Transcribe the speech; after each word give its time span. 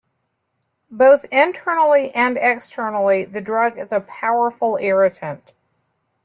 Both 0.89 1.25
internally 1.31 2.09
and 2.15 2.35
externally 2.35 3.23
the 3.23 3.39
drug 3.39 3.77
is 3.77 3.91
a 3.91 3.99
powerful 3.99 4.77
irritant. 4.77 5.53